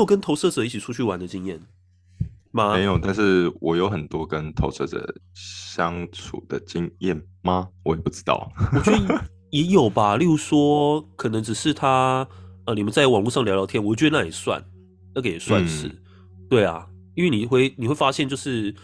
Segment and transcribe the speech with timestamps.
[0.00, 1.60] 没有跟投射者一起出去玩的经验
[2.52, 2.72] 吗？
[2.74, 7.68] 没有，但是我有很多跟投射者相处的经验吗？
[7.84, 8.50] 我也不知道。
[8.72, 12.26] 我觉得也有吧， 例如说，可能只是他
[12.64, 14.64] 呃，你们在网络上聊聊天，我觉得那也算，
[15.14, 15.98] 那个也算是，嗯、
[16.48, 18.74] 对啊，因为你会你会发现，就是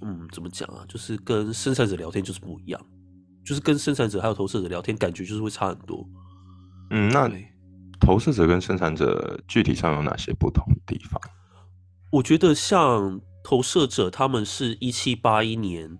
[0.00, 2.80] 嗯，怎么讲啊，就是跟生产者聊天就是不一样，
[3.44, 6.08] 就是跟生产者还有投射者聊天，感觉就是会差很多。
[6.88, 7.28] 嗯，那
[8.02, 11.20] 投射者跟生产者具体上有哪些不同的地方？
[12.10, 15.96] 我觉得像投射者，他们是一七八一年，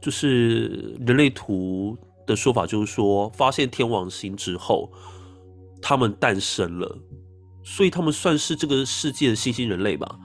[0.00, 1.96] 就是人类图
[2.26, 4.92] 的说法，就是说发现天王星之后，
[5.80, 6.98] 他们诞生了，
[7.64, 10.18] 所以他们算是这个世界的新兴人类吧。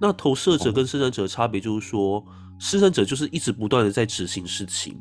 [0.00, 2.24] 那投射者跟生产者的差别就是说，
[2.58, 4.98] 生产者就是一直不断的在执行事情，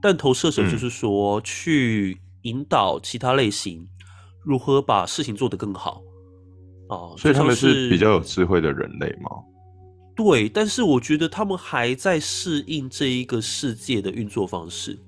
[0.00, 3.86] 但投射者就是说去引导其他类型
[4.42, 6.02] 如何把事情做得更好。
[6.88, 9.30] 哦，所以他们是比较有智慧的人类吗？
[10.16, 14.98] 对，但是我觉得他们还在适应这一个世界的运作方式。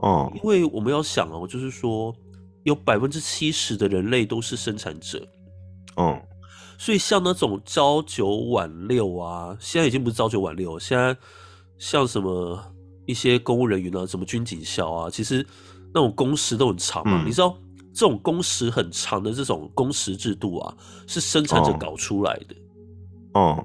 [0.00, 2.14] 哦，因为我们要想哦，就是说
[2.64, 5.24] 有百分之七十的人类都是生产者。
[5.96, 6.20] 嗯，
[6.78, 11.16] 所以像那种朝九晚六啊，现在已经不是朝九晚六，现在
[11.78, 12.60] 像什么
[13.06, 15.46] 一些公务人员啊，什么军警校啊，其实
[15.94, 17.56] 那种工时都很长嘛，嗯、你知道？
[17.92, 22.54] 这种工时很长的这种工时制度啊，是生产者搞出来的。
[23.34, 23.64] 哦，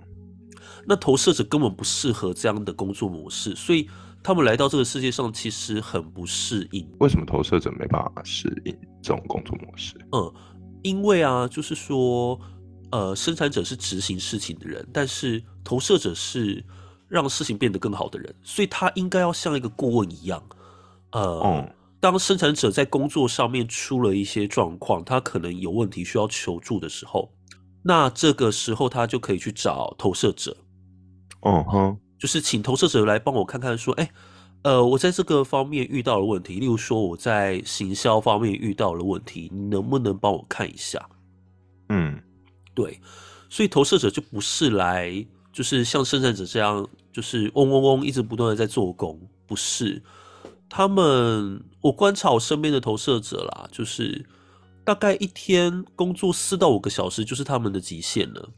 [0.85, 3.89] 那投射者根本不适合这样的工作模式，所以
[4.23, 6.87] 他们来到这个世界上其实很不适应。
[6.99, 9.95] 为什么投射者没办法适应这种工作模式？
[10.11, 10.33] 嗯，
[10.83, 12.39] 因为啊，就是说，
[12.91, 16.63] 呃，生产者是执行事情的人，但是投射者是
[17.07, 20.43] 让事情变得更好的人，所以他应该要像一个顾问一样，
[21.11, 21.41] 呃。
[21.43, 27.33] 嗯当生产者在工作上面出了一些状况，他可能有问题需要求助的时候，
[27.81, 30.55] 那这个时候他就可以去找投射者。
[31.41, 34.11] 哦哼，就是请投射者来帮我看看，说，哎，
[34.63, 41.03] 呃，我在这个方面遇到了问题，例如说我在行销方面遇到了问题，你能不能帮我看一下？
[41.89, 42.21] 嗯，
[42.73, 42.99] 对，
[43.49, 50.03] 所以投射者就不是来，就是像生产者这样，就是嗡嗡嗡一直不断的在做工，不是。
[50.67, 54.25] 他们，我观察我身边的投射者啦，就是
[54.83, 58.49] 大概一天工作四到五个小时，就是他们的极限了。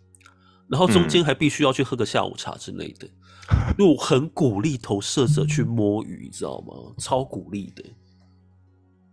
[0.69, 3.05] 然后中间还必须要去喝个下午茶之类的。
[3.77, 6.73] 因为我很鼓励投射者去摸鱼，你知道吗？
[6.97, 7.83] 超鼓励的。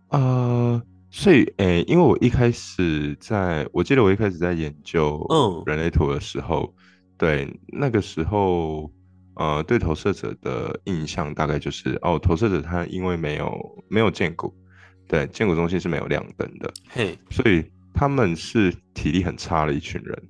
[0.09, 6.83] 呃，所以，诶、欸，因为我一开始在，我记得我一开始在研究嗯人类图的时候，嗯、
[7.17, 8.89] 对那个时候。
[9.35, 14.53] 呃，对投射者的印象大概就是哦，投射者他因为没有没有见骨，
[15.07, 17.63] 对，荐骨中心是没有亮灯的，嘿，所以
[17.93, 20.23] 他们是体力很差的一群人，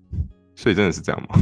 [0.56, 1.40] 所以真的是这样吗？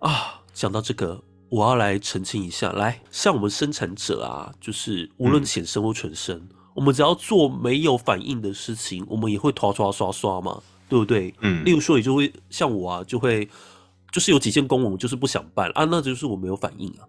[0.08, 11.34] 啊，讲到这个，我要来澄清一下，来，像我们生产者啊，就是无论显生或全身，嗯、我们只要做没有反应的事情，我们也会刷刷刷刷嘛，对不对？
[11.40, 13.46] 嗯，例如说，你就会像我啊，就会。
[14.14, 17.02] 就是有几件公务就是不想办啊，那就是我没有反应啊，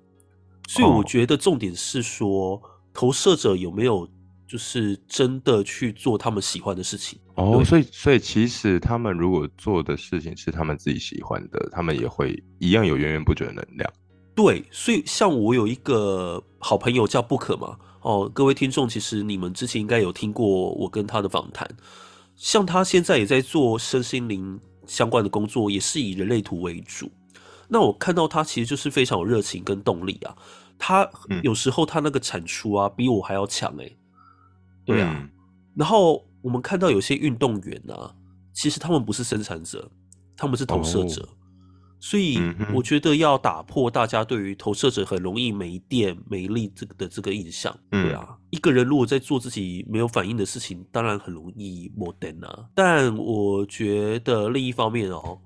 [0.68, 2.62] 所以我觉得重点是说，哦、
[2.92, 4.10] 投射者有没有
[4.48, 13.94] 就是真的去做他们喜欢的事情哦，所以所以其实他们如果做的事情是他们自己喜欢的，他们也会一样有源源不绝的能量。
[14.34, 21.70] 对，所以像我有一个好朋友叫 Book 嘛，哦，各位听众其实你们之前应该有听过我跟他的访谈，
[22.36, 24.60] 像他现在也在做身心灵。
[24.88, 27.12] 相关的工作也是以人类图为主。
[27.68, 30.36] 那我看到他其实就是非常有热情跟动力啊。
[30.78, 31.10] 他
[31.42, 33.98] 有时候他那个产出啊，比我还要强哎、欸。
[34.86, 35.16] 对啊。
[35.18, 35.30] 嗯、
[35.76, 38.14] 然后我们看到有些运动员啊，
[38.54, 39.90] 其实他们不是生产者，
[40.36, 41.22] 他们是投射者。
[41.22, 41.45] 哦
[42.06, 42.40] 所以
[42.72, 52.66] 我觉得要打破大家对于投射者很容易没电没力这个的这个印象，对啊，嗯、一个人如果在做自己没有反应的事情，当然很容易没电啊。
[52.76, 55.42] 但我觉得另一方面哦、喔，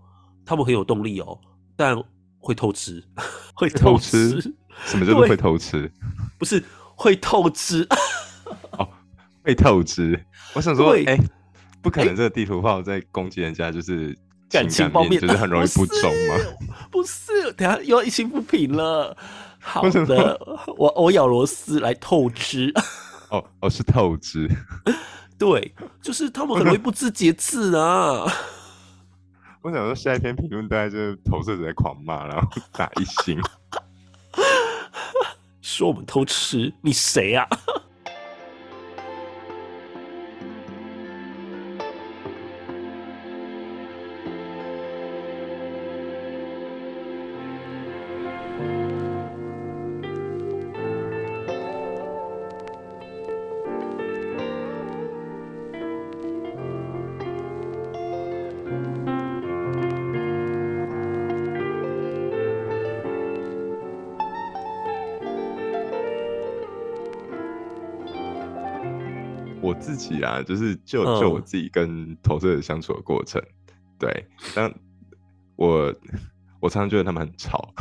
[0.46, 1.42] 他们很有动力哦、喔，
[1.78, 1.98] 但
[2.40, 3.02] 会透支，
[3.56, 4.42] 会透支。
[4.84, 5.90] 什么叫做会透支？
[6.38, 6.62] 不是
[6.94, 7.88] 会透支
[8.72, 8.86] 哦，
[9.44, 10.22] 会透支。
[10.54, 11.20] 我想说，哎、欸，
[11.82, 14.14] 不可能这个地图炮在攻击人家，就是。
[14.50, 16.36] 感情方面就是很容易不忠吗？
[16.92, 19.16] 不是，等下又要一心不平了。
[19.60, 20.40] 好的，
[20.78, 22.74] 我我咬螺丝来透支。
[23.30, 24.50] 哦哦，是透支。
[25.38, 28.26] 对，就是他们很容易不知节制啊。
[29.62, 33.40] 我想说，下一篇评论大概就是投射者在狂骂，然后打一星，
[35.62, 37.48] 说我们偷吃，你谁啊？
[69.80, 74.72] 自己啊，就是就就我自己跟投射者相处的过程，嗯、对，但
[75.56, 75.94] 我
[76.60, 77.74] 我常常觉得他们很吵。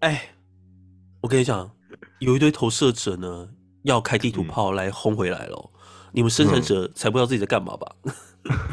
[0.00, 0.28] 哎、欸，
[1.20, 1.70] 我跟你讲，
[2.18, 3.48] 有一堆投射者呢，
[3.84, 5.70] 要开地图炮来轰回来了。
[5.72, 7.96] 嗯、你们生产者才不知道自己在干嘛吧？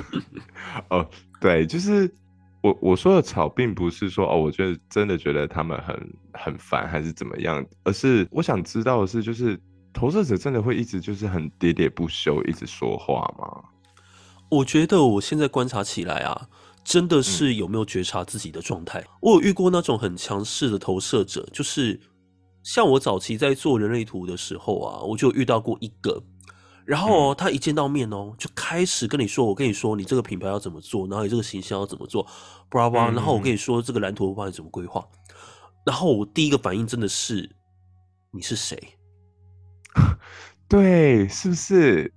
[0.90, 2.14] 哦，对，就是
[2.62, 9.60] 我我说的吵，并不是说哦，我觉得真的觉得他们很很烦，还是怎么样，而是我想知道的是，就是。
[9.94, 13.70] 投射者真的会一直就是很喋喋不休，一直说话吗？
[14.50, 16.48] 我觉得我现在观察起来啊，
[16.84, 19.00] 真的是有没有觉察自己的状态。
[19.00, 22.00] 嗯、我有遇过那种很强势的投射者，就是
[22.64, 26.22] 像我早期在做人类图的时候啊，我就遇到过一个，
[26.86, 32.28] 然后、哦、他一见到面哦、喔，就开始跟你说：“我跟你说，你这个品牌要怎么做，然后你这个形象要怎么做，
[32.70, 35.04] 巴拉巴拉。”然后我跟你说这个蓝图我帮你怎么规划。
[35.86, 37.50] 然后我第一个反应真的是：
[38.32, 38.78] 你是谁？
[40.74, 42.12] 对，是不是？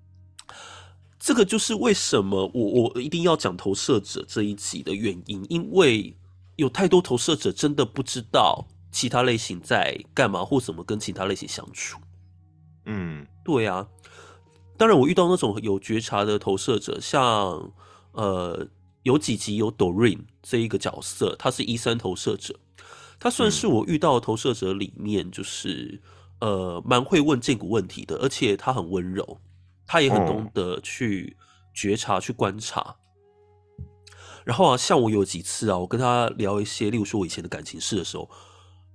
[1.19, 6.17] 这个就是为什么我我一定要讲投射者这一集的原因，因为
[6.56, 11.99] 有太多投射者真的不知道其他类型在干嘛，或怎么跟其他类型相处。
[12.87, 13.87] 嗯，对啊。
[14.79, 17.70] 当然，我遇到那种有觉察的投射者，像
[18.12, 18.67] 呃，
[19.03, 22.58] 有几集有 Doreen 这一个角色，他是一三投射者，
[23.20, 26.00] 他算是我遇到的投射者里面就是。
[26.40, 29.40] 呃，蛮会问荐骨问题的，而且他很温柔，
[29.86, 31.36] 他也很懂得去
[31.72, 32.96] 觉察、去观察。
[34.44, 38.30] 然后啊，像我有几次啊，我跟他聊一些，例如说我以前的感情事的时候，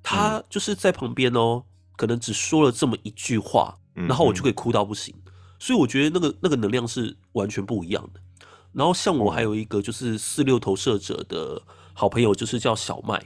[0.02, 1.64] 他就是在旁边哦，
[1.98, 5.14] 可能只说了这么一句话，然后我就可以哭到不行。
[5.60, 8.22] 所以我觉得那个那个能量是完全不一样的。
[8.72, 11.62] 然后像我还有一个就是四六投射者的
[11.94, 13.22] 好朋友，就是叫小麦，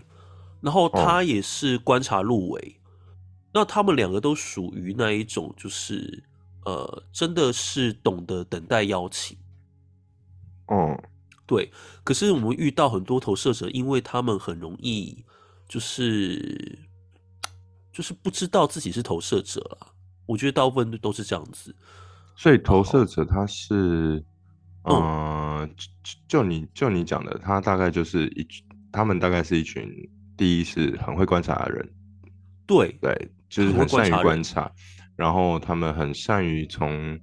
[0.61, 2.79] 然后他也是观察入微。
[3.55, 6.21] 那他们两个都属于那一种，就是
[6.65, 9.37] 呃，真的是懂得等待邀请。
[10.67, 11.01] 哦，
[11.47, 11.71] 对。
[12.03, 15.23] 可是我们遇到很多投射者，因为他们很容易，
[15.69, 16.77] 就是
[17.93, 19.87] 就是不知道自己是投射者啦。
[20.25, 21.73] 我觉得大部分都是这样子。
[22.35, 24.21] 所以投射者他是，
[24.83, 25.69] 嗯、呃，
[26.27, 28.45] 就你就你讲的，他大概就是一，
[28.91, 29.89] 他们大概是一群，
[30.35, 31.89] 第一是很会观察的人。
[32.67, 33.31] 对对。
[33.55, 34.69] 就是很善于观察，
[35.15, 37.17] 然后他们很善于从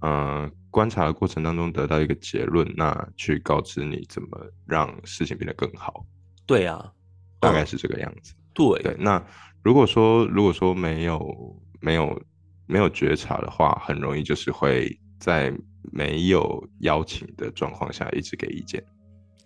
[0.00, 4.28] 呃观察的过程当中得到一个结论，那去告知你怎么
[4.66, 6.04] 让事情变得更好。
[6.44, 6.92] 对啊，
[7.38, 8.34] 大概是这个样子。
[8.34, 9.24] 嗯、对对，那
[9.62, 12.20] 如果说如果说没有没有
[12.66, 14.90] 没有觉察的话，很容易就是会
[15.20, 15.56] 在
[15.92, 18.84] 没有邀请的状况下一直给意见。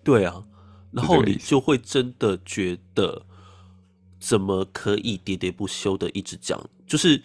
[0.02, 0.42] 对啊，
[0.90, 3.26] 然后你就会真的觉得。
[4.20, 6.60] 怎么可以喋喋不休的一直讲？
[6.86, 7.20] 就是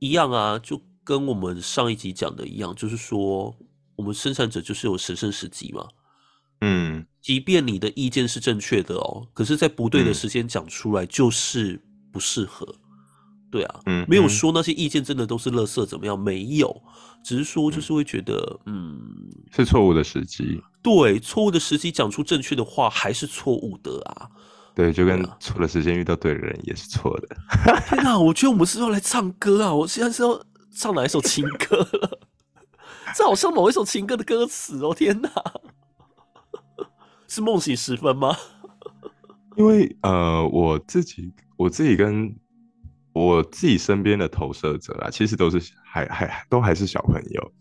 [0.00, 3.56] 一样啊，就跟我们上一集讲的一样，就是说
[3.96, 5.86] 我们生产者就是有神圣时机嘛。
[6.60, 11.80] 嗯，即便你的意见是正确的哦，可是在不对的时间讲出来就是
[12.12, 12.74] 不适合。
[13.50, 16.18] 对啊，嗯，没有说那些意见真的都是垃圾怎么样？
[16.18, 16.82] 没有，
[17.24, 19.00] 只是说就是会觉得，嗯，
[19.50, 20.60] 是错误的时机。
[20.82, 24.28] 对，错误的时机讲出正确的话还是错误的啊。
[24.78, 27.36] 对，就跟错的时间遇到对的人也是错的。
[27.90, 29.74] 天哪，我觉得我们是要来唱歌啊！
[29.74, 32.20] 我现在是要唱哪一首情歌了？
[33.12, 34.94] 这好像某一首情歌的歌词哦！
[34.94, 35.28] 天哪，
[37.26, 38.36] 是梦醒时分吗？
[39.56, 42.32] 因为呃，我自己我自己跟
[43.12, 47.52] 我自己身边的投射者啊，其实都是还还都还是小朋友。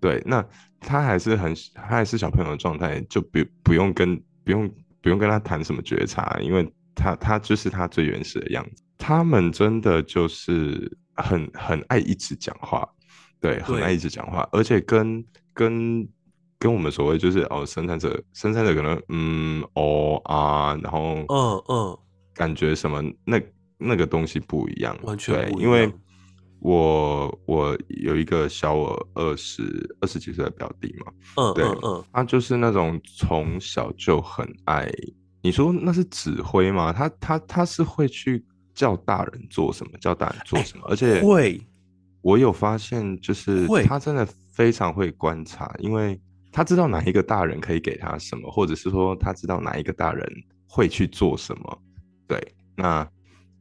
[0.00, 0.42] 对，那
[0.80, 4.72] 他还是很他还是小朋友的状态，就不不用跟不用。
[5.02, 8.82] 不用跟他谈什么觉察，因为他他就是他最原始的样子。
[8.96, 12.88] 他们真的就是很很爱一直讲话，
[13.40, 16.08] 对，很爱一直讲话，而且跟跟
[16.58, 21.98] 跟我们所谓就是哦，生产者生产者可能嗯哦啊，然后嗯嗯，
[22.32, 23.42] 感觉什么那
[23.78, 25.62] 那个东西不一样，完全不一样。
[25.62, 25.92] 对，因为
[26.62, 34.88] 我我有一个小我二十二十几岁的表弟嘛，嗯，对，嗯嗯，他就是那种从小就很爱，
[35.42, 36.92] 你说那是指挥吗？
[36.92, 41.60] 他他他是会去叫大人做什么，叫大人做什么，欸、而且会，
[42.20, 46.20] 我有发现就是他真的非常会观察，因为
[46.52, 50.24] 他知道哪一个大人可以给他什么，或者是说他知道哪一个大人
[50.68, 51.82] 会去做什么，
[52.28, 52.40] 对，
[52.76, 53.04] 那。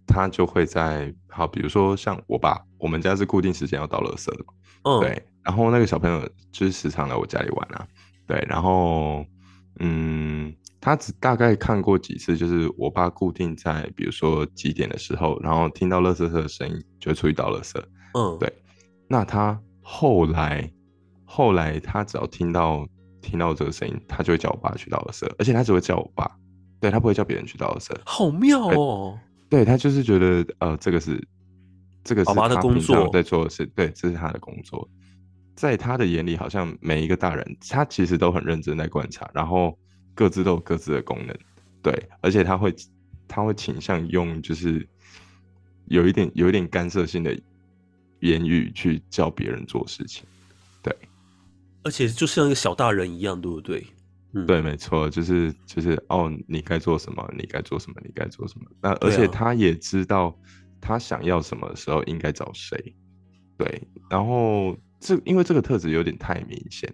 [0.08, 4.46] 他就会在好，比如说像我爸，我们家是固定时间要倒垃圾的，
[4.84, 5.24] 嗯，对。
[5.44, 6.22] 然后那个小朋友
[6.52, 7.88] 就是时常来我家里玩啊，
[8.28, 8.46] 对。
[8.48, 9.26] 然后，
[9.80, 17.82] 嗯，他只大概看过几次，就是我爸固定在比如说几点的时候，然后听到垃圾车的声音，就会出去倒垃圾，
[18.14, 18.54] 嗯，对。
[19.08, 20.72] 那他后来
[21.26, 22.86] 后来他只要听到
[23.22, 26.30] 听到这个声音，他就会叫我爸去倒垃圾，而且他只会叫我爸，
[26.80, 27.96] 对，他不会叫别人去倒垃圾。
[28.06, 29.18] 好妙哦！
[29.52, 31.22] 对，他就是觉得呃，这个是
[32.06, 34.90] 这个是他的工作在做的事，对，这是他的工作。
[35.56, 39.78] 在他的眼里，好像每一个大人，他其实都很认真在观察，然后
[40.16, 41.36] 各自都有各自的功能，
[41.84, 42.74] 对，而且他会
[43.28, 44.88] 他会倾向用就是
[45.88, 47.38] 有一点有一点干涉性的
[48.22, 50.24] 言语去叫别人做事情，
[50.82, 50.96] 对，
[51.84, 53.86] 而且就像一个小大人一样，对不对？
[54.34, 58.66] 嗯，对，没错，就是就是哦，你该做什么，你该做什么，你该做什么。
[58.82, 60.38] 那而且他也知道
[60.80, 62.96] 他想要什么的时候应该找谁，
[63.58, 64.78] 对，然后。
[65.04, 66.88] 这因为这个特质有点太明显，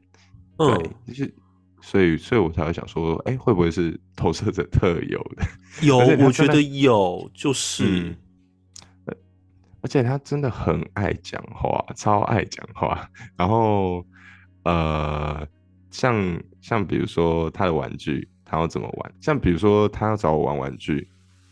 [0.58, 1.36] 对，嗯、就是
[1.82, 5.46] 所以所以我才会想说，哎，会不会是投射者特有的？
[5.86, 8.16] 有，我觉得有，就是、嗯，
[9.82, 13.12] 而且他真的很爱讲话，超爱讲话。
[13.36, 14.06] 然后
[14.64, 15.46] 呃，
[15.98, 19.14] 像像比如说他的玩具，他要怎么玩？
[19.20, 21.08] 像比如说他要找我玩玩具，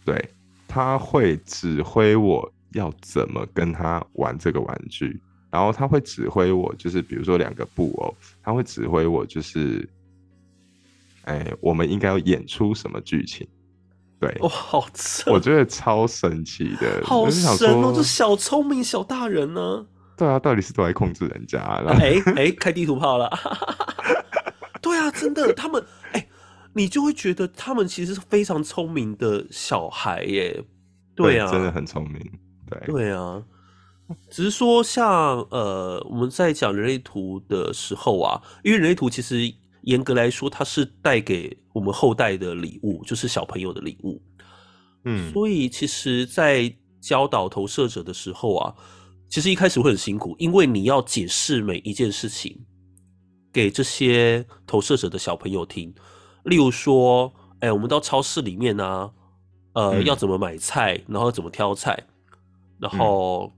[0.05, 0.23] 对，
[0.67, 5.19] 他会指挥我要怎么跟他玩这个玩具。
[5.49, 9.87] 然后他会指挥我，就是比如说两个布偶，他会指挥我，就是，
[11.23, 13.47] 哎，我们应该要演出什么剧情？
[14.19, 15.31] 对，哇，好扯！
[15.31, 19.85] 我觉得超神奇的，好神哦，这小聪明小大人呢？
[20.17, 21.59] 对啊，到底是都来控制人家？
[21.99, 23.29] 哎哎，开地图炮了！
[25.09, 26.27] 对啊，真的， 他们哎，
[26.73, 30.63] 你就会觉得他们其实是非常聪明的小孩耶。
[31.15, 32.21] 对啊，对，真的很聪明。
[32.69, 33.43] 对，对啊。
[34.29, 44.21] 只是说，像呃，我们在讲人类图的时候啊，因为人类图其实严格来说，它是带给我们后代的礼物，就是小朋友的礼物。
[45.05, 46.71] 嗯，所以其实，在
[47.01, 48.75] 教导投射者的时候啊，
[49.27, 52.59] 其实一开始会很辛苦，因为你要解释每一件事情
[53.55, 55.95] 给这些投射者的小朋友听。
[56.43, 57.31] 例如说，
[57.61, 59.11] 哎，我们到超市里面呢、啊，
[59.73, 61.97] 呃，嗯、要怎么买菜，然后怎么挑菜，
[62.79, 63.45] 然后。
[63.45, 63.51] 嗯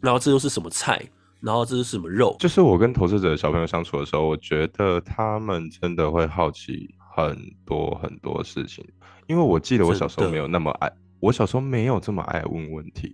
[0.00, 1.02] 然后这又是什么菜？
[1.40, 2.36] 然后这是什么肉？
[2.38, 8.86] 就是我跟投射者的小朋友相处的时候，我觉得他们真的会好奇很多很多事情。
[9.26, 13.12] 因为我记得我小时候没有那么爱，我小时候没有这么爱问问题。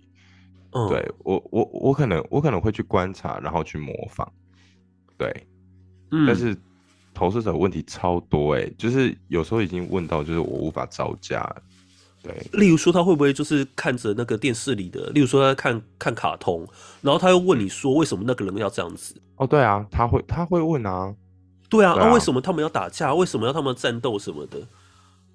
[0.73, 4.31] 嗯，对，我我我可能我可能会去观察，然后去模仿。
[5.17, 5.47] 对，
[6.11, 6.55] 嗯，但是
[7.13, 11.49] 投射者问题超多诶，就是有时候已经问到就是我无法招架。
[12.21, 16.67] 对，例如说他会不会就是看着那个电视里的，例如说他看看卡通，
[17.01, 19.15] 然后他又问你说为什么那个人要这样子？
[19.35, 21.13] 哦，对啊，他会他会问啊，
[21.69, 23.13] 对啊，那、啊啊、为什么他们要打架？
[23.13, 24.59] 为什么要他们战斗什么的？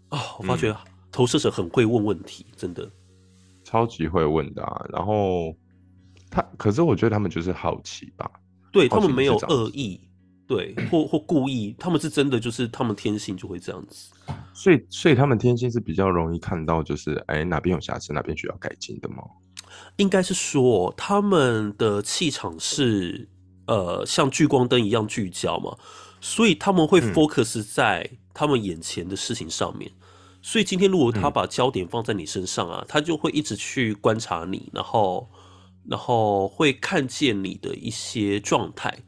[0.08, 0.76] 啊、哦，我发觉
[1.12, 2.90] 投射者很会问问题，真的
[3.62, 4.84] 超级会问的啊。
[4.92, 5.54] 然后
[6.28, 8.28] 他，可是我觉得他们就是好奇吧，
[8.72, 10.00] 对他们没有恶意。
[10.50, 14.10] 对，或或故意，他们是真的，就是他们天性就会这样子，
[14.52, 19.22] 所以所以他们天性是比较容易看到，就是哎哪边有瑕疵，哪边需要改进的吗？
[19.94, 23.28] 应该是说他们的气场是
[23.66, 25.76] 呃像聚光灯一样聚焦嘛，
[26.20, 29.88] 所以他们会 focus 在他们眼前的事情上面。
[29.88, 30.06] 嗯、
[30.42, 35.30] 所以今天如果他把焦点放在你身上啊，他就会一直去观察你，然后
[35.88, 38.98] 然后会看见你的一些状态。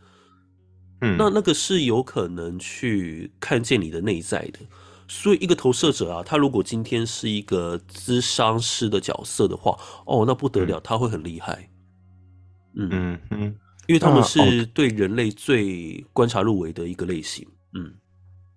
[1.02, 4.60] 嗯，那那个是有可能去看见你的内在的，
[5.08, 11.68] 所以一个投射者啊，他如果今天是一个咨商师的角色的话，哦，那不得了，他会很厉害。
[12.74, 13.42] 嗯嗯嗯，
[13.88, 17.46] 因为他们是对人类最观察入微的一个类型。
[17.74, 17.92] 嗯，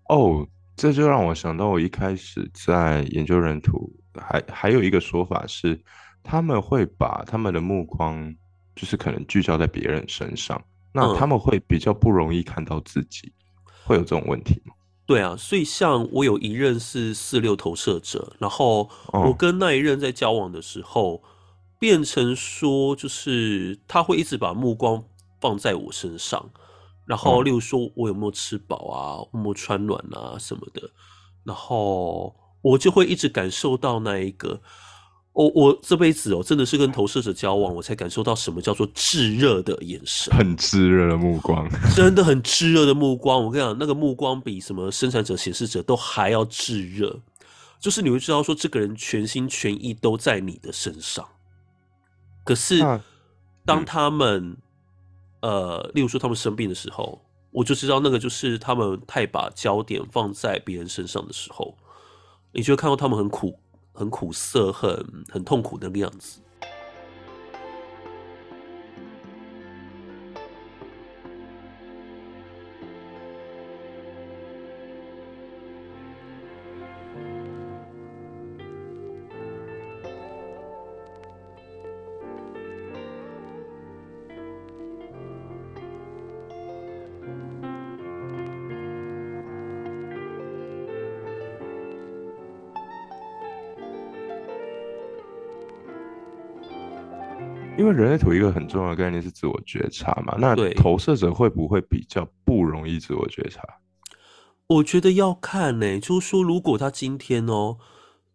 [0.10, 5.78] 哦，这就让我想到，我一开始在研究人图，还还有一个说法是，
[6.24, 8.34] 他们会把他们的目光，
[8.76, 10.64] 就是可能聚焦在别人身上。
[10.96, 14.74] 那他们会比较不容易看到自己，嗯、会有这种问题吗？
[15.06, 21.30] 对啊，所以像我有一任是四六投射者，然后我跟那一任在交往的时候，嗯、
[21.78, 25.04] 变成说就是他会一直把目光
[25.42, 26.50] 放在我身上，
[27.06, 30.90] 然后例如说我有没有吃饱啊，有没有穿暖啊什么的，
[31.44, 34.62] 然后我就会一直感受到那一个。
[35.36, 43.44] 我我这辈子哦，真的是跟投射者交往，我才感受到什么叫做炙热的眼神，很炙热的目光， 真的很炙热的目光。
[43.44, 47.20] 我跟你讲，那个目光比什么生产者、显示者都还要炙热，
[47.82, 51.28] 就是你会知道说，这个人全心全意都在你的身上。
[52.46, 52.80] 可是，
[53.66, 54.56] 当他们、
[55.42, 61.76] 嗯、呃，例如说他们生病的时候，我就知道那个就是他们太把焦点放在别人身上的时候，
[62.54, 63.60] 你就会看到他们很苦。
[63.96, 66.40] 很苦涩，很很痛苦的那个样子。
[97.78, 103.62] 因为人类图一个很重要的概念是自我觉察嘛，那投射者会不会比较不容易自我觉察？
[104.68, 107.78] 我觉得要看呢、欸，就是说，如果他今天哦、喔、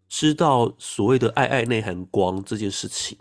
[0.08, 3.18] 知道所谓的爱爱内涵光这件事情，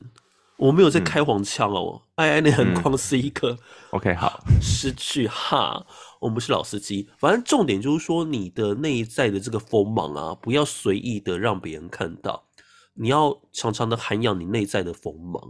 [0.58, 3.58] 我没有在开黄腔哦、喔，爱爱内涵光是一个、嗯、
[3.92, 5.86] OK 好 失去哈，
[6.20, 12.50] 我们是老司机，反正重点就是说，你的内在的这个锋芒啊，不要随意的让别人看到，
[12.96, 15.42] 你要常常的涵养你内在的锋芒。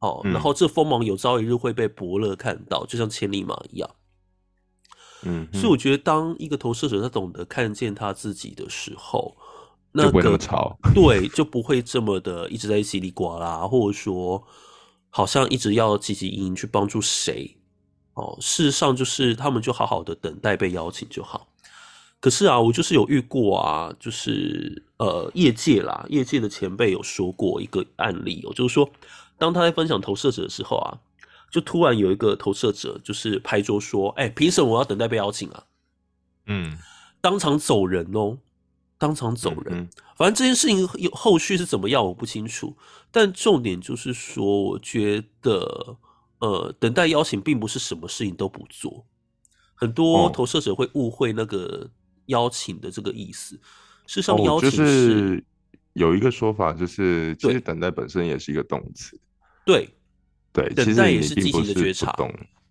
[0.00, 3.90] 哦，然后这锋芒有朝一日会被伯乐看到，就像千里马一样。
[5.22, 9.34] 嗯，所以我觉得，当一个投射者他懂得看见他自己的时候，
[9.92, 14.46] 那个、就不会那么吵， 对，就不会这么的一直在叽里呱啦，或者说
[15.08, 17.56] 好像一直要积极去帮助谁。
[18.12, 21.48] 哦，事实上就是他们就好好的等待被邀请就好。
[22.20, 28.88] 可是啊，我就是有遇过啊，就是呃，业界啦，业界的前辈有说过一个案例哦，就是说。
[29.38, 30.98] 当他在分享投射者的时候啊，
[31.50, 35.64] 就突然有一个投射者就是拍桌说：“哎、欸，凭什么我要等待被邀请啊？”
[36.46, 36.76] 嗯，
[37.20, 38.38] 当场走人哦，
[38.98, 39.80] 当场走人。
[39.80, 42.76] 嗯、反正这件事情有后续是怎么样，我不清楚。
[43.10, 45.96] 但重点就是说，我觉得
[46.38, 49.06] 呃，等待邀请并不是什么事情都不做。
[49.74, 51.90] 很多投射者会误会那个
[52.26, 53.54] 邀请的这个意思。
[54.06, 55.44] 事实上，邀请是、哦就是、
[55.94, 59.18] 有一个说法，就是其实等待本身也是一个动词。
[59.66, 59.90] 对，
[60.52, 62.14] 对，等待也是积极的觉察。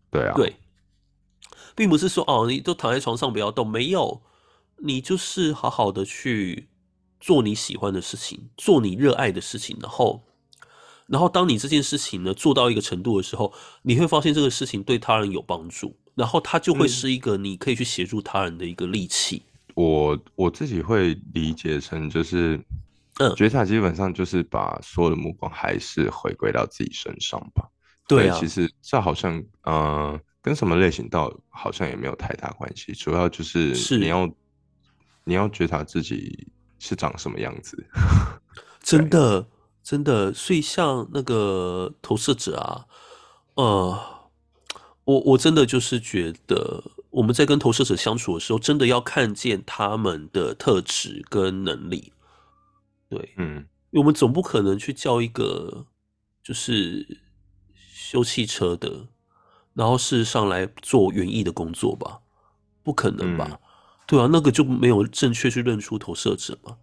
[0.09, 0.55] 对啊，对，
[1.75, 4.21] 并不是说哦，你都躺在床上不要动，没有，
[4.77, 6.69] 你就是好好的去
[7.19, 10.23] 做你喜欢的事情，做你热爱的事情，然后，
[11.07, 19.43] 然后当你这件事情呢做到一个程度的时候，你会发现这个事情对他人有帮助，然后它就会是一个你可以去协助他人的一个利器。
[19.45, 22.57] 嗯，我我自己会理解成就是。
[23.19, 27.69] 嗯，觉察基本上就是把所有的目光还是回归到自己身上吧。
[28.07, 34.29] 对啊，其实这好像呃跟什么类型倒好像也没有太大关系，主要就是你要
[35.23, 36.47] 你要觉察自己
[36.77, 37.83] 是长什么样子。
[38.83, 39.47] 真的
[39.81, 42.85] 真的，所以像那个投射者啊，
[43.55, 44.29] 呃，
[45.05, 52.11] 我我真的就是觉得我们在跟投射者相处的时候，真的要看见他们的特质跟能力。
[53.17, 55.85] 对，嗯，我们总不可能去叫一个
[56.43, 57.21] 就是
[57.93, 59.07] 修汽车的，
[59.73, 62.19] 然后事实上来做园艺的工作吧？
[62.83, 63.47] 不可能吧？
[63.51, 63.59] 嗯、
[64.05, 66.77] 对啊，那个就没有正确去认出投射者嘛。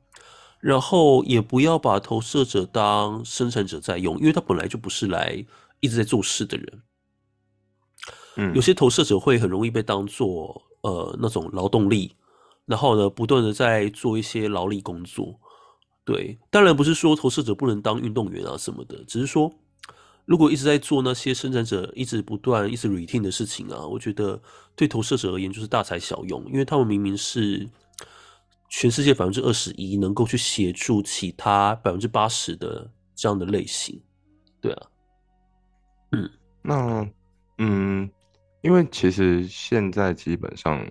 [0.60, 5.44] 然后也不要把投射者当生产者在用，因为他本来就不是来
[5.80, 6.82] 一直在做事的人。
[8.36, 12.14] 嗯，有些投射者会很容易被当做呃那种劳动力，
[12.64, 15.40] 然后呢，不断的在做一些劳力工作。
[16.04, 19.52] 对，当然不是说投射者不能当运动员啊什么的，只是说
[20.24, 24.40] 如果一直在做那些生产者一直不断、一直 routine 的事情啊，我觉得
[24.74, 27.68] 对投射者而言就是大材小用，因为他们明明是
[28.68, 34.00] 全世界百分之二十一能够去协助其他百分之八十的这样的类型。
[34.60, 34.86] 对啊，
[36.12, 36.30] 嗯，
[36.62, 37.08] 那
[37.58, 38.10] 嗯，
[38.62, 40.84] 因为其实现在基本上，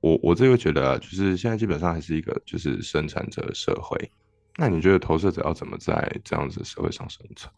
[0.00, 4.10] 我我这个觉得啊，就是现在基本上还是一个就是生产者社会。
[4.56, 7.52] 那你觉得投射者要怎么在这样子的社会上生存？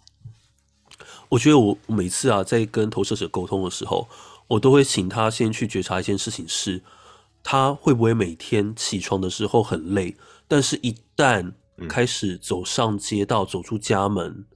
[1.28, 4.09] 我觉得我每次啊在跟投射者沟通的时候，
[4.46, 6.82] 我都会请他先去觉察一件事情是，
[7.42, 10.16] 他会不会每天起床的时候很累，
[10.48, 11.52] 但是一旦
[11.88, 14.46] 开始走上街道、走出家门，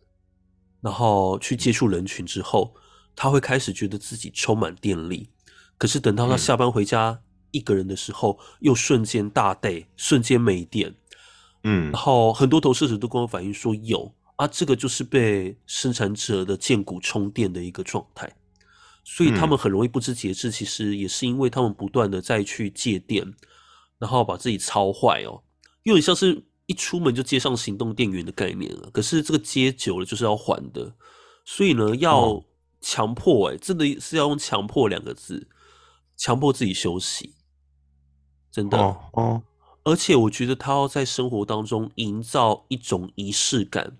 [0.80, 2.74] 然后去接触人群之后，
[3.14, 5.28] 他会开始觉得自己充满电力。
[5.76, 10.94] 可是等到他下班回家一个人的时候，又瞬间大 day，瞬间没电。
[11.64, 18.34] 嗯，然后很多投射者都跟我反映说有啊，这个就是被生产者的荐骨充电的一个状态，
[19.04, 20.50] 所以他们很容易不知节制。
[20.50, 23.34] 其实也是因为他们不断的再去借电，
[23.98, 25.42] 然后把自己操坏哦，
[25.82, 28.88] 有点像是一出门就接上行动电源的概念了。
[28.90, 30.94] 可是这个接久了就是要还的，
[31.44, 32.42] 所以呢，要
[32.80, 35.46] 强迫哎，真的是要用强迫两个字，
[36.16, 37.34] 强迫自己休息，
[38.50, 38.78] 真的
[39.12, 39.42] 哦。
[39.82, 43.96] 而且我觉得他要在生活当中营造一种仪式感，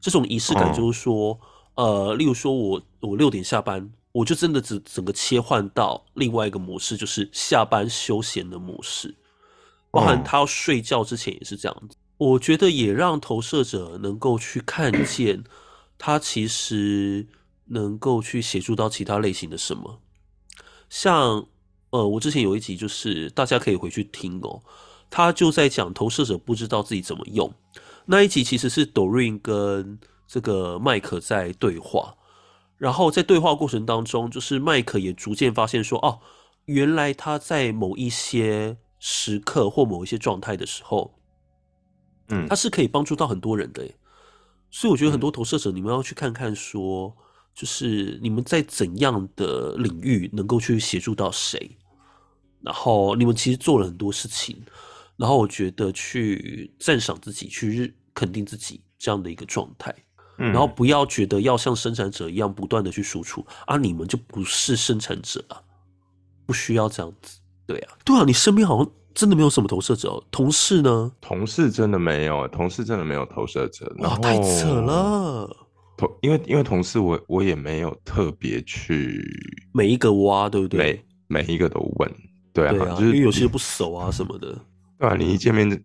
[0.00, 1.40] 这种仪式感就是说，
[1.74, 9.14] 呃，例如说我我六点下班，我就真的只整个切换到另外一个模式，就是下班休闲的模式，
[9.90, 11.96] 包含他要睡觉之前也是这样子。
[12.18, 15.42] 我觉得也让投射者能够去看见，
[15.96, 17.26] 他其实
[17.66, 19.98] 能够去协助到其他类型的什么，
[20.90, 21.46] 像
[21.90, 24.62] 呃，我之前有一集就是大家可以回去听哦。
[25.12, 27.52] 他就在讲投射者不知道自己怎么用。
[28.06, 32.16] 那一集，其实是 Doreen 跟这个麦克在对话，
[32.78, 36.20] 然后在对话过程当中，就是麦克也逐渐发现说，哦，
[36.64, 41.14] 原来他在某一些时刻或某一些状态的时候，
[42.28, 43.86] 嗯，他是可以帮助到很多人的。
[44.70, 47.14] 所以我觉得很多投射者，你们要去看看说，
[47.54, 51.76] 就是你们在怎样的领域能够去协助到谁，
[52.62, 54.56] 然后你们其实做了很多事情，
[55.16, 59.94] 然后我觉得去赞赏自己，去肯定自己这样的一个状态，
[60.36, 65.60] 然后不要觉得要像生产者一样不断的去输出，啊，你们就不是生产者啊，
[66.46, 68.90] 不需要这样子，对啊，对啊，你身边好像。
[69.14, 71.12] 真的没有什么投射者哦，同事呢？
[71.20, 73.94] 同事真的没有，同事真的没有投射者。
[73.98, 75.54] 哇，太扯了！
[75.98, 79.22] 同因为因为同事我我也没有特别去
[79.74, 81.04] 每一个挖，对不对？
[81.28, 82.10] 每每一个都问，
[82.54, 84.58] 对啊，对啊，就是因为有些不熟啊什么的。
[85.02, 85.76] 对啊，你一见面就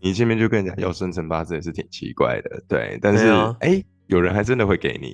[0.00, 2.98] 你一见面就跟人家要生辰八字也是挺奇怪的，对。
[3.02, 5.12] 但是哎、啊欸，有人还真的会给你，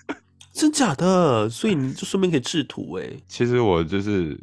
[0.52, 1.48] 真假的？
[1.48, 3.10] 所以你就顺便可以制图哎。
[3.26, 4.38] 其实我就是。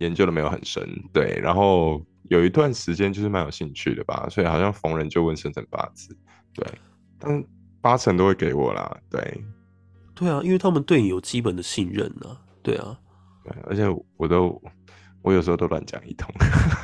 [0.00, 6.14] 研究的没有很深，对，然后有一段时间就是蛮有兴趣的吧，所以好像逢人就问生辰八字，
[6.52, 6.66] 对，
[7.18, 7.42] 但
[7.80, 9.42] 八成都会给我啦，对，
[10.14, 12.94] 对啊，因为他们对你有基本的信任呢、啊，对啊，
[13.42, 13.84] 对，而且
[14.18, 14.60] 我都
[15.26, 16.32] 我有时候都乱讲一通，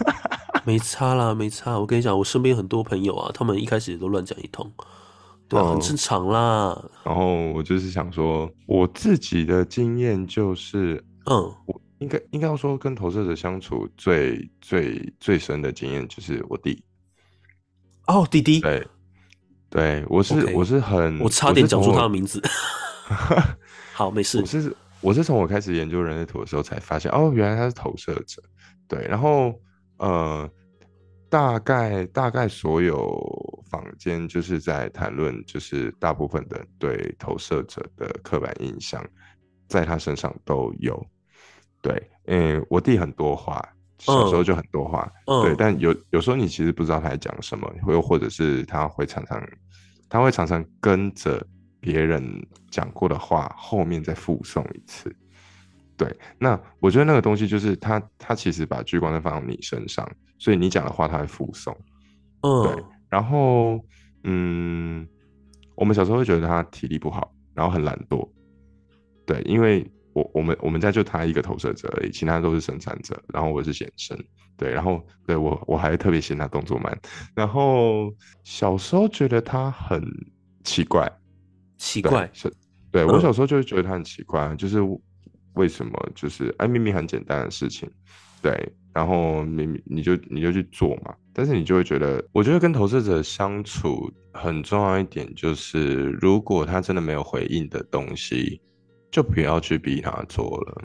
[0.66, 4.68] 没差啦，没差，我跟你讲，我身边很多朋友啊，他们一开始也都乱讲一通，
[5.48, 6.76] 对、啊，很正常啦。
[7.04, 11.80] 然后我就是想说，我自己的经验就是，嗯，我。
[11.98, 16.82] 应该应该要说，跟投射者相处最最最深的经验就是我弟。
[18.08, 18.58] 哦，弟弟。
[18.58, 18.84] 对，
[19.70, 22.42] 对我是.我是很，我差点讲出他的名字。
[23.94, 24.40] 好，没事。
[24.40, 28.42] 我是我是从我开始研究人类图的时候才发现，哦，原来他是投射者。
[28.88, 29.52] 对，然后
[29.98, 30.48] 呃，
[31.28, 33.18] 大概大概所有
[33.68, 39.04] 坊间就是在谈论，就是大部分的对投射者的刻板印象，
[39.66, 41.04] 在他身上都有。
[41.80, 43.60] 对，嗯，我弟很多话，
[43.98, 49.42] 小时候就很多话，嗯、对，但有有时候你其实不知道他在讲什么，又或者是他会常常，
[50.08, 51.44] 他会常常跟着
[51.82, 52.24] 别人
[52.70, 55.14] 讲过的话后面再复诵一次。
[55.96, 61.76] 对，那我觉得那个东西就是他，他其实把聚光灯放到你身上，所以你讲的话他会复诵。
[62.40, 63.78] 嗯，对，然后，
[64.24, 65.06] 嗯，
[65.74, 68.26] 我们小时候会觉得他体力不好，然后很懒惰，
[69.26, 69.84] 对，因为。
[70.14, 73.18] 我我们我们家就他一个投射者而已，其他都是生产者。
[73.32, 74.14] 然后我是显生，
[74.58, 77.00] 对，然后对我我还特别嫌他动作慢。
[77.34, 78.12] 然后
[78.44, 80.04] 小时候觉得他很
[80.64, 81.10] 奇怪，
[81.82, 82.48] 奇怪是，
[82.92, 84.78] 对我小时候就会觉得他很奇怪，嗯、就是
[85.54, 87.90] 为什么就是哎明明很简单的事情，
[88.40, 98.60] 对，然后明明你就你就去做嘛，但是你就会觉得，我觉得跟投射者相处很重要一点就是，如果他真的没有回应的东西。
[99.12, 100.82] 就不要去逼他做了。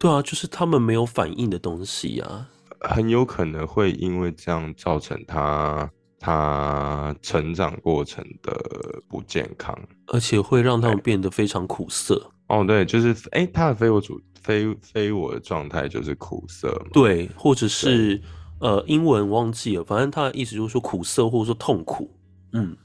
[0.00, 2.50] 对啊，就是他们没有反应的东西啊，
[2.80, 12.30] 很有可能会因为这样造成他他成长过程的不健康，而且会让他们变得非常苦涩。
[12.48, 18.20] 哦，对，就是哎、欸，他的非我主非非我的状态就是苦涩，对，或者是
[18.60, 22.10] 呃，英文忘记了，反正他的意思就是说苦涩或者说痛苦，
[22.52, 22.76] 嗯。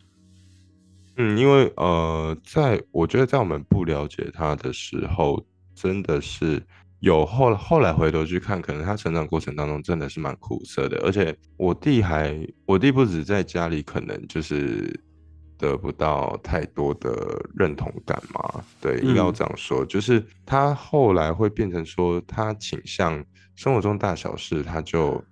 [1.17, 5.43] 嗯，因为呃，在我觉得在我们不了解他的时候，
[5.75, 6.65] 真的是
[7.01, 10.97] 有后后来回头去看，可能他成长过程当中真的是蛮苦涩的。
[11.03, 14.97] 而且我弟还，我弟不止在家里可能就是
[15.57, 17.11] 得不到太多的
[17.55, 23.23] 认同感嘛，对，应该要这样说，就是他后来会变成说，他倾向
[23.55, 25.23] 生活中大小事，他就，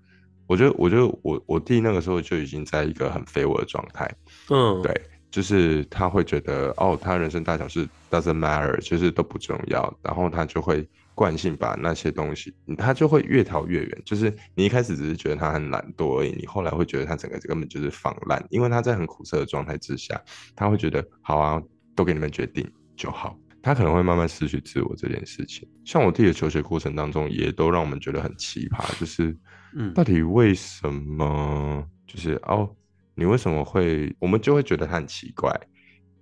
[0.48, 4.12] 我觉得，我觉得我我弟那个时候就已经在一个很非我的状态，
[4.50, 4.92] 嗯，对。
[5.32, 14.02] 就是他会觉得哦，他人生大小事 doesn't matter，就是都不重要，然后他就会惯性把那些东西，他就会越逃越远。
[14.06, 20.18] 就是你一开始只是觉得他很懒惰而已，你后来会觉得他整个根本就是放烂，因为他在很苦涩的状态之下，
[20.56, 21.62] 他会觉得好啊，
[21.94, 23.38] 都给你们决定就好。
[23.62, 25.68] 他可能会慢慢失去自我这件事情。
[25.84, 29.36] 像我自己的求学过程当中，也都让我们觉得很奇葩，就是
[29.76, 31.86] 嗯，到底为什么？
[32.08, 32.74] 就是哦。
[33.16, 34.16] 你为什么会？
[34.18, 35.54] 我们就会觉得他很奇怪，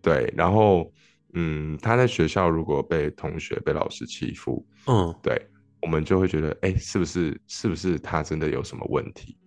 [0.01, 0.33] 对。
[0.35, 0.91] 然后，
[1.39, 5.39] 嗯，他在学校如果被同学、被老师欺负，嗯，对，
[5.83, 7.39] 我们就会觉得，哎、欸，是不是？
[7.45, 9.37] 是不是他真的有什么问题？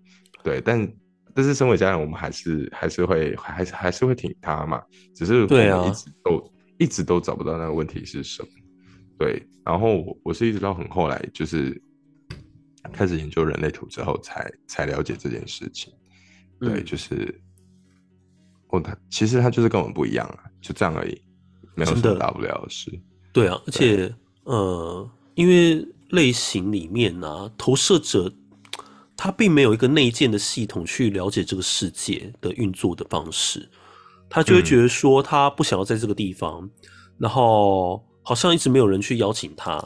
[0.45, 0.61] 对。
[0.61, 0.89] 但
[1.35, 4.81] 但是，身为家人，我们还是还是会还是还是会挺他嘛。
[5.17, 6.45] 只是对啊一直都、啊、
[6.79, 8.49] 一直都找不到那个问题是什么。
[9.19, 9.45] 对。
[9.65, 11.77] 然后我我是一直到很后来，就是
[12.93, 15.93] 开始研究人类图之后才，才才了解这件事情。
[16.61, 17.35] 对，就是
[18.69, 21.23] 哦，他其实他就是跟我们不一样啊，就这样而已，
[21.75, 22.91] 没有什么大不了的事。
[23.33, 24.13] 对啊，而且
[24.45, 28.33] 呃，因为类型里面呢、啊，投射者
[29.17, 33.69] 他并没有一个内建的系统去了解这个世界的运作的方式，
[34.29, 36.71] 他就会觉得说他不想要在这个地方，嗯、
[37.19, 39.79] 然后好像一直没有人去邀请他，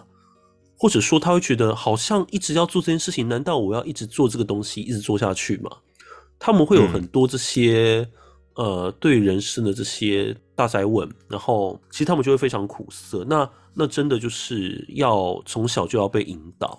[0.78, 5.70] 或者说他会觉得好像一直要做这件事情，难道我要一直做这个东西，一直做下去吗？
[6.38, 8.08] 他们会有很多这些、嗯、
[8.54, 13.24] 呃对人生的这些大宅问，然后其实他们就会非常苦涩。
[13.28, 16.78] 那那真的就是要从小就要被引导，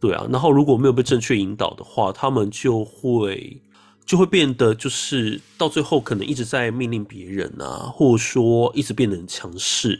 [0.00, 0.26] 对啊。
[0.30, 3.60] 然后如果没有被正确引导的话，他们就会
[4.04, 9.98] 就会变得就是到最后可能一直在命令别人啊，或者说一直变得很强势，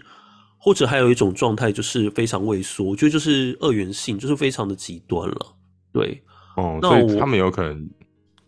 [0.59, 2.85] 或者还有一种状态就是非常畏缩。
[2.85, 5.55] 我觉得就是二元性，就是非常的极端了。
[5.93, 6.23] 对，
[6.57, 7.89] 哦，那所以他们有可能。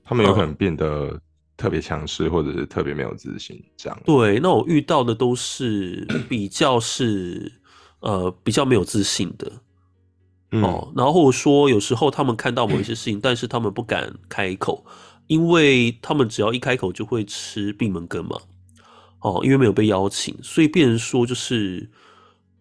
[0.03, 1.17] 他们有可能变得
[1.61, 4.03] 特别强势，或者是特别没有自信，这样。
[4.07, 7.53] 对，那我遇到的都是 比较是
[8.01, 9.53] 呃比较没有自信的、
[10.53, 14.83] 嗯、哦，然后说有时候他们看到某一些事情，嗯、 但是他们不敢开口，
[15.27, 18.39] 因为他们只要一开口就会吃闭门羹嘛。
[19.21, 21.91] 哦，因为没有被邀请，所以变成说就是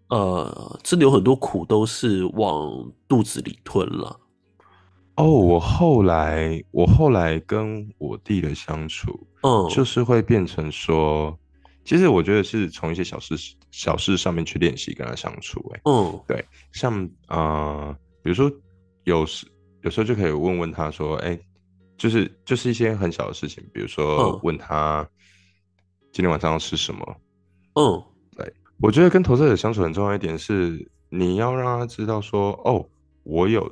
[0.09, 4.19] 呃，真的有很多苦都是往肚子里吞了。
[5.19, 11.37] 哦，我后来，我后来跟我弟的相处，嗯，就是会变成说，
[11.83, 13.35] 其实我觉得是从一些小事
[13.69, 18.49] 小事上面去练习跟他相处，欸，哎，嗯，对，像呃，比如说
[19.03, 19.45] 有时
[19.81, 21.39] 有时候就可以问问他说，哎，欸，
[21.97, 25.05] 就是就是一些很小的事情，比如说问他
[26.13, 27.15] 今天晚上要吃什么，
[27.75, 28.01] 嗯，
[28.37, 32.87] 对，我觉得跟投射者相处很重要一点是，你要让他知道说，哦，
[33.23, 33.69] 我有。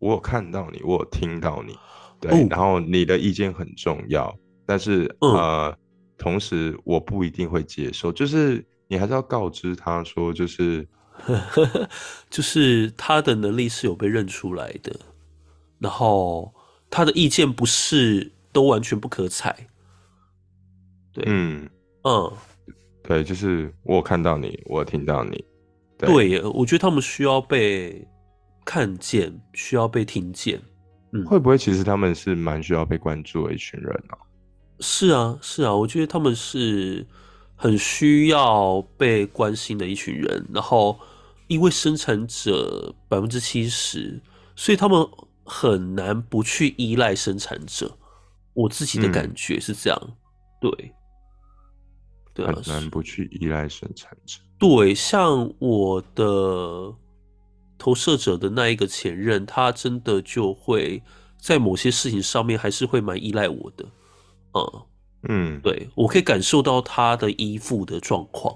[0.00, 1.76] 我有看到你，我有听到你，
[2.20, 4.32] 对，哦、然后你的意见很重要，
[4.64, 5.78] 但是、嗯、呃，
[6.16, 10.86] 同时我不一定会接受，就是你还是要告知他说，就是，
[12.30, 14.94] 就是他的能力是有被认出来的，
[15.80, 16.54] 然后
[16.88, 19.66] 他的意见不是都完全不可采，
[21.12, 21.68] 对，嗯
[22.04, 22.32] 嗯，
[23.02, 25.44] 对，就是我有看到你，我有听到你，
[25.98, 28.06] 对，对，我觉得他们需要被。
[28.70, 30.60] 看见需要被听见，
[31.12, 34.14] 嗯，会不会其实他们是蛮需要被关注的一群人呢？
[34.80, 37.06] 是啊，是啊，我觉得他们是
[37.56, 40.46] 很需要被关心的一群人。
[40.52, 41.00] 然后，
[41.46, 44.20] 因为生产者百分之七十，
[44.54, 45.02] 所以他们
[45.44, 47.90] 很难不去依赖生产者。
[48.52, 50.12] 我自己的感觉是这样，嗯、
[50.60, 50.92] 对，
[52.34, 54.38] 对啊，很难不去依赖生产者。
[54.58, 56.94] 对，像我的。
[57.78, 61.00] 投射者的那一个前任，他真的就会
[61.38, 63.86] 在某些事情上面还是会蛮依赖我的，
[64.54, 64.82] 嗯
[65.28, 68.52] 嗯，对，我可以感受到他的依附的状况，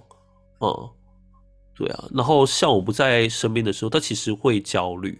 [0.60, 0.90] 嗯，
[1.76, 5.16] 对啊，然后像我不在身边的时候，他其实会焦虑，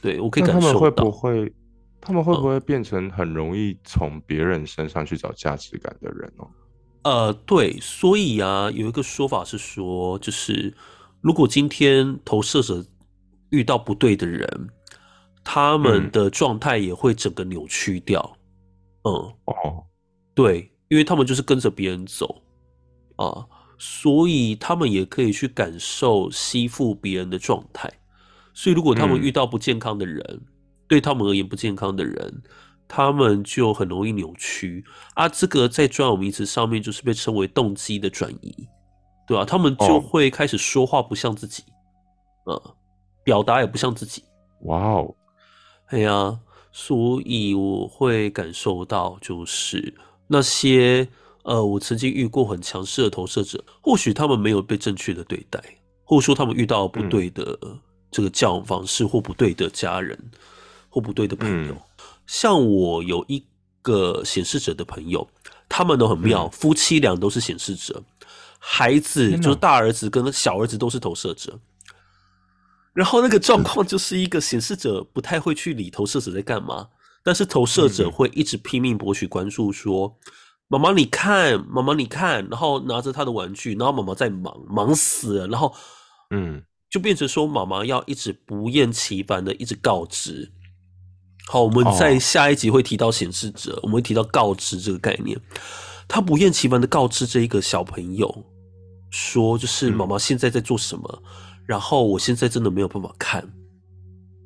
[0.00, 0.72] 对，我可以感受到。
[0.72, 1.52] 他们会不会，
[2.00, 6.48] 他们会不会变成很容易从别人身上去找价值感的人哦？
[7.02, 10.74] 呃，对，所以啊，有一个说法是说，就是
[11.20, 12.82] 如果今天投射者。
[13.50, 14.68] 遇到不对的人，
[15.44, 18.36] 他们的状态也会整个扭曲掉。
[19.04, 19.84] 嗯，嗯哦，
[20.34, 22.42] 对，因为他们就是跟着别人走
[23.16, 23.46] 啊，
[23.78, 27.88] 所以他们也可以去感受吸附别人的状态。
[28.52, 30.40] 所以，如果他们遇到不健康的人，嗯、
[30.88, 32.42] 对他们而言不健康的人，
[32.88, 35.28] 他们就很容易扭曲啊。
[35.28, 38.66] 这个在专有名词上面就是被称为动机的转移，
[39.28, 39.44] 对吧、啊？
[39.44, 41.62] 他们就会开始说话不像自己，
[42.46, 42.60] 嗯。
[43.26, 44.22] 表达也不像自己，
[44.60, 45.12] 哇哦，
[45.86, 46.38] 哎呀，
[46.70, 49.92] 所以我会感受到，就是
[50.28, 51.08] 那些
[51.42, 55.60] 呃，我曾经遇过很强势的投射者，或许他们没有被正确的对待，
[56.04, 57.58] 或者说他们遇到不对的
[58.12, 60.16] 这个教养方式，或不对的家人，
[60.88, 61.74] 或不对的朋友。
[61.74, 63.44] 嗯、像我有一
[63.82, 65.26] 个显示者的朋友，
[65.68, 68.00] 他们都很妙，嗯、夫妻俩都是显示者，
[68.60, 71.58] 孩子就是大儿子跟小儿子都是投射者。
[72.96, 76.88] 然后那个状况就是一个显示者不太会去理投射者在干嘛，
[77.22, 80.16] 但是投射者会一直拼命博取关注，说
[80.66, 85.46] ：“妈妈你看，妈妈你看。”然后拿着他的玩具，然后妈妈在忙，忙死了。
[85.48, 85.74] 然后，
[86.30, 90.50] 嗯，就变成说妈妈要一直不厌其烦的一直告知。
[91.48, 95.38] 好，我们在下一集会提到显示者，我们会提到告知这个概念。
[96.08, 98.44] 他不厌其烦的告知这一个小朋友，
[99.10, 101.22] 说就是妈妈现在在做什么。
[101.66, 103.46] 然后我现在真的没有办法看，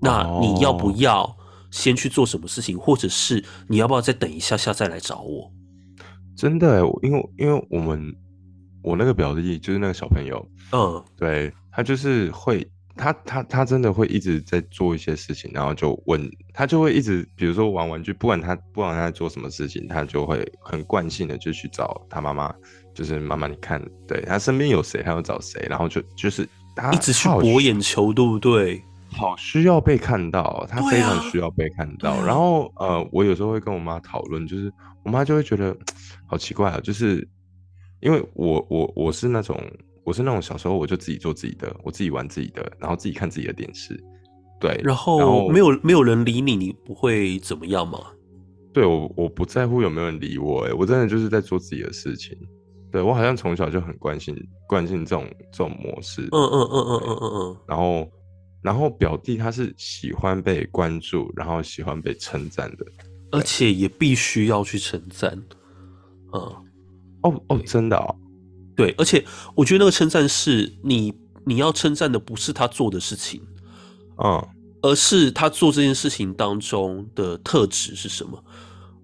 [0.00, 1.37] 那你要不要
[1.70, 5.52] 先去做什么事情，或者是你要不要再等一下下再来找我？
[6.37, 8.14] 真的，因为因为我们
[8.83, 12.66] 我那个表弟就是那个小朋友，嗯，对，他就是会。
[12.96, 22.52] 他他他真的会一直在做一些事情，然后就问他就会一直，比如说玩玩具，不管他不管他在做什么事情，他就会很惯性的就去找他妈妈，
[22.92, 26.46] 就是妈妈，你看，对他身边有谁，他要找谁，然后就就是
[26.80, 28.82] 他一直去博眼球，对不对？
[29.10, 32.10] 好需要被看到，他非常需要被看到。
[32.10, 34.72] 啊、然后呃，我有时候会跟我妈讨论，就是
[35.04, 35.76] 我妈就会觉得
[36.26, 37.26] 好奇怪啊，就是
[38.00, 39.60] 因为我我我是那种。
[40.02, 44.02] 我是那种小时候我就自己做自己的，我自己玩自己的，然后自己看自己的电视，
[44.58, 47.98] 对，然后，然后没有没有人理你，你不会怎么样吗？
[48.72, 52.36] 对，我我不在乎有没有人理我，哎，我真的就是在做自己的事情。
[52.90, 57.57] 对，我好像从小就很关心惯性这种这种模式，嗯嗯嗯嗯嗯嗯嗯。
[57.66, 58.11] 然后
[58.62, 62.85] 然后表弟他是喜欢被关注，然后喜欢被称赞的，
[63.31, 65.33] 而且也必须要去称赞。
[66.33, 66.40] 嗯，
[67.22, 68.16] 哦哦，真的哦。
[68.76, 69.24] 对，而且
[69.55, 71.12] 我觉得那个称赞是你
[71.44, 73.42] 你要称赞的不是他做的事情，
[74.22, 74.42] 嗯，
[74.83, 78.42] 而是他做这件事情当中的特质是什么。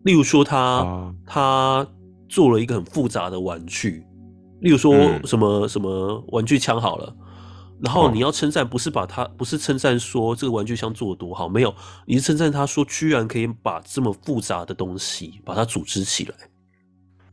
[0.04, 1.86] 例如说他，他
[2.28, 4.04] 做了一个很复杂的玩具，
[4.60, 7.14] 例如说什么、嗯、什么玩具枪好了，
[7.80, 11.74] 然后你要称赞不是把它不是称赞说这个玩具枪做的多好，没有，
[12.06, 16.34] 你是称赞他说居然可以把这么复杂的东西把它组织起来。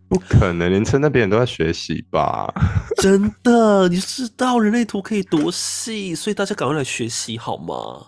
[0.10, 2.53] 不可能，连称赞别人都在学习吧？
[2.97, 8.08] 真的，你知道人类图可以多细，所以大家赶快来学习好吗？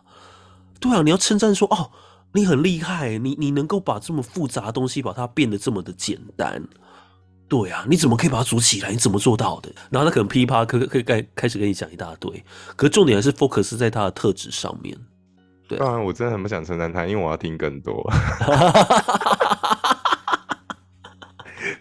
[0.79, 1.89] 对啊，你要称赞说哦，
[2.35, 6.61] 你很厉害，你你能够把这么复杂的东西把它变得这么的简单。
[7.47, 8.91] 对啊，你怎么可以把它组起来？
[8.91, 9.71] 你怎么做到的？
[9.89, 12.43] 然后他可能噼啪可可以开开始跟你讲一大堆，
[12.75, 14.97] 可重点还是 focus 在他的特质上面。
[15.69, 18.03] 对，当然我真的很不想称赞他，因为我要听更多。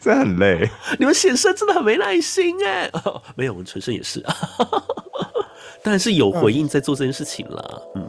[0.00, 3.20] 真的很累，你们显生真的很没耐心哎、哦！
[3.36, 4.36] 没有，我们纯生也是啊，
[5.82, 7.64] 但是有回应在做这件事情啦。
[7.94, 8.06] 嗯，